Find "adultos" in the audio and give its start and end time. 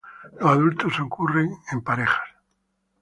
0.49-0.99